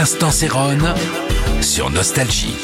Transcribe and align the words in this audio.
L'instant 0.00 0.30
Céron 0.30 0.78
sur 1.60 1.90
Nostalgie. 1.90 2.54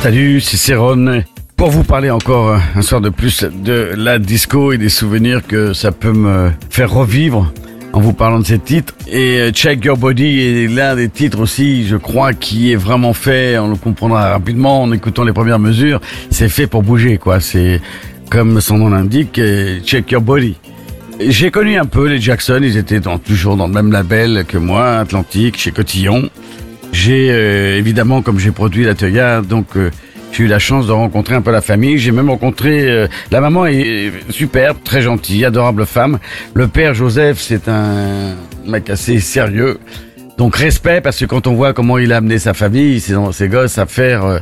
Salut, 0.00 0.40
c'est 0.40 0.56
Céron. 0.56 1.24
Pour 1.56 1.70
vous 1.70 1.82
parler 1.82 2.10
encore 2.10 2.56
un 2.76 2.82
soir 2.82 3.00
de 3.00 3.08
plus 3.08 3.42
de 3.42 3.94
la 3.96 4.20
disco 4.20 4.70
et 4.70 4.78
des 4.78 4.90
souvenirs 4.90 5.44
que 5.44 5.72
ça 5.72 5.90
peut 5.90 6.12
me 6.12 6.52
faire 6.70 6.92
revivre 6.92 7.52
en 7.92 8.00
vous 8.00 8.12
parlant 8.12 8.38
de 8.38 8.46
ces 8.46 8.60
titres. 8.60 8.94
Et 9.08 9.38
euh, 9.38 9.50
Check 9.50 9.84
Your 9.84 9.96
Body 9.96 10.40
est 10.40 10.68
l'un 10.68 10.96
des 10.96 11.08
titres 11.08 11.40
aussi, 11.40 11.86
je 11.86 11.96
crois, 11.96 12.32
qui 12.32 12.72
est 12.72 12.76
vraiment 12.76 13.12
fait, 13.12 13.56
on 13.58 13.70
le 13.70 13.76
comprendra 13.76 14.30
rapidement 14.30 14.82
en 14.82 14.92
écoutant 14.92 15.22
les 15.22 15.32
premières 15.32 15.60
mesures, 15.60 16.00
c'est 16.30 16.48
fait 16.48 16.66
pour 16.66 16.82
bouger, 16.82 17.18
quoi. 17.18 17.38
C'est 17.38 17.80
comme 18.30 18.60
son 18.60 18.78
nom 18.78 18.90
l'indique, 18.90 19.38
euh, 19.38 19.80
Check 19.84 20.10
Your 20.10 20.22
Body. 20.22 20.56
J'ai 21.20 21.50
connu 21.50 21.76
un 21.76 21.84
peu 21.84 22.08
les 22.08 22.20
Jackson, 22.20 22.60
ils 22.62 22.76
étaient 22.76 23.00
toujours 23.24 23.56
dans 23.56 23.68
le 23.68 23.72
même 23.72 23.92
label 23.92 24.44
que 24.46 24.58
moi, 24.58 24.96
Atlantique, 24.96 25.56
chez 25.56 25.70
Cotillon. 25.70 26.28
J'ai 26.92 27.30
euh, 27.30 27.78
évidemment, 27.78 28.22
comme 28.22 28.38
j'ai 28.38 28.50
produit 28.50 28.84
la 28.84 28.94
Toya, 28.94 29.40
donc 29.40 29.76
euh, 29.76 29.90
j'ai 30.32 30.44
eu 30.44 30.46
la 30.48 30.58
chance 30.58 30.86
de 30.86 30.92
rencontrer 30.92 31.34
un 31.34 31.42
peu 31.42 31.52
la 31.52 31.60
famille. 31.60 31.98
J'ai 31.98 32.10
même 32.10 32.30
rencontré 32.30 33.06
la 33.30 33.40
maman 33.40 33.66
est 33.66 34.10
superbe, 34.30 34.78
très 34.82 35.00
gentille, 35.00 35.44
adorable 35.44 35.86
femme. 35.86 36.18
Le 36.54 36.66
père 36.66 36.94
Joseph, 36.94 37.38
c'est 37.38 37.68
un 37.68 38.34
mec 38.66 38.90
assez 38.90 39.20
sérieux. 39.20 39.78
Donc 40.36 40.56
respect 40.56 41.00
parce 41.00 41.20
que 41.20 41.26
quand 41.26 41.46
on 41.46 41.54
voit 41.54 41.72
comment 41.72 41.98
il 41.98 42.12
a 42.12 42.16
amené 42.16 42.40
sa 42.40 42.52
famille, 42.52 42.98
ses, 42.98 43.14
ses 43.30 43.48
gosses 43.48 43.78
à 43.78 43.86
faire 43.86 44.40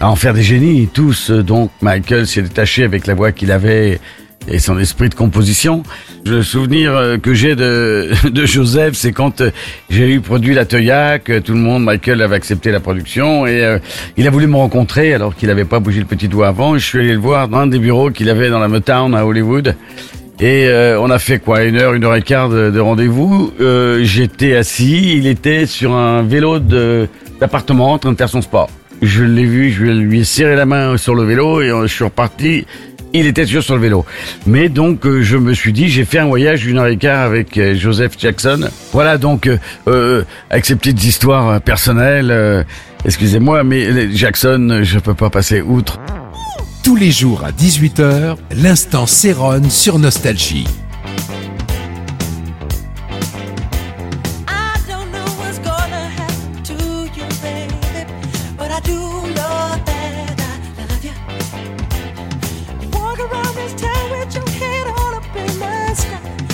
à 0.00 0.08
en 0.08 0.16
faire 0.16 0.34
des 0.34 0.42
génies 0.42 0.88
tous. 0.92 1.30
euh, 1.30 1.42
Donc 1.42 1.70
Michael 1.82 2.26
s'est 2.26 2.42
détaché 2.42 2.84
avec 2.84 3.06
la 3.06 3.14
voix 3.14 3.32
qu'il 3.32 3.52
avait 3.52 4.00
et 4.48 4.58
son 4.58 4.78
esprit 4.78 5.10
de 5.10 5.14
composition. 5.14 5.82
Le 6.24 6.42
souvenir 6.42 6.96
euh, 6.96 7.18
que 7.18 7.34
j'ai 7.34 7.54
de, 7.54 8.10
de 8.30 8.46
Joseph, 8.46 8.94
c'est 8.94 9.12
quand 9.12 9.42
euh, 9.42 9.50
j'ai 9.90 10.10
eu 10.14 10.20
produit 10.20 10.54
la 10.54 10.64
Toya, 10.64 11.18
que 11.18 11.38
tout 11.38 11.52
le 11.52 11.58
monde, 11.60 11.84
Michael 11.84 12.22
avait 12.22 12.36
accepté 12.36 12.70
la 12.70 12.80
production 12.80 13.46
et 13.46 13.62
euh, 13.62 13.78
il 14.16 14.26
a 14.26 14.30
voulu 14.30 14.46
me 14.46 14.56
rencontrer 14.56 15.12
alors 15.12 15.36
qu'il 15.36 15.48
n'avait 15.48 15.66
pas 15.66 15.78
bougé 15.78 16.00
le 16.00 16.06
petit 16.06 16.26
doigt 16.28 16.48
avant. 16.48 16.78
Je 16.78 16.84
suis 16.84 16.98
allé 16.98 17.12
le 17.12 17.18
voir 17.18 17.48
dans 17.48 17.58
un 17.58 17.66
des 17.66 17.78
bureaux 17.78 18.10
qu'il 18.10 18.30
avait 18.30 18.48
dans 18.48 18.58
la 18.58 18.68
Motown 18.68 19.14
à 19.14 19.26
Hollywood. 19.26 19.76
Et 20.40 20.68
euh, 20.68 20.98
on 20.98 21.10
a 21.10 21.18
fait 21.18 21.38
quoi? 21.38 21.64
Une 21.64 21.76
heure, 21.76 21.92
une 21.92 22.02
heure 22.04 22.16
et 22.16 22.22
quart 22.22 22.48
de, 22.48 22.70
de 22.70 22.80
rendez-vous. 22.80 23.52
Euh, 23.60 24.00
J'étais 24.04 24.56
assis, 24.56 25.18
il 25.18 25.26
était 25.26 25.66
sur 25.66 25.92
un 25.94 26.22
vélo 26.22 26.58
d'appartement 26.58 27.92
en 27.92 27.98
train 27.98 28.12
de 28.12 28.16
faire 28.16 28.30
son 28.30 28.40
sport. 28.40 28.70
Je 29.02 29.24
l'ai 29.24 29.44
vu, 29.44 29.70
je 29.70 29.84
lui 29.84 30.20
ai 30.20 30.24
serré 30.24 30.56
la 30.56 30.66
main 30.66 30.96
sur 30.96 31.14
le 31.14 31.24
vélo 31.24 31.62
et 31.62 31.70
euh, 31.70 31.86
je 31.86 31.94
suis 31.94 32.04
reparti. 32.04 32.66
Il 33.12 33.26
était 33.26 33.44
toujours 33.44 33.62
sur 33.62 33.74
le 33.74 33.80
vélo. 33.80 34.04
Mais 34.46 34.68
donc, 34.68 35.04
euh, 35.04 35.22
je 35.22 35.36
me 35.36 35.52
suis 35.52 35.72
dit, 35.72 35.88
j'ai 35.88 36.04
fait 36.04 36.18
un 36.18 36.26
voyage 36.26 36.62
d'une 36.62 36.78
heure 36.78 36.86
et 36.86 36.96
quart 36.96 37.24
avec 37.24 37.56
euh, 37.58 37.74
Joseph 37.74 38.12
Jackson. 38.18 38.68
Voilà, 38.92 39.18
donc, 39.18 39.50
euh, 39.88 40.22
avec 40.48 40.64
ces 40.64 40.76
petites 40.76 41.02
histoires 41.04 41.60
personnelles, 41.60 42.64
excusez-moi, 43.04 43.64
mais 43.64 44.12
Jackson, 44.12 44.80
je 44.82 44.98
peux 44.98 45.14
pas 45.14 45.30
passer 45.30 45.60
outre. 45.60 45.98
Tous 46.84 46.96
les 46.96 47.10
jours 47.10 47.44
à 47.44 47.50
18h, 47.50 48.36
l'instant 48.56 49.06
Céron 49.06 49.68
sur 49.68 49.98
Nostalgie. 49.98 50.66
Bye. 66.22 66.49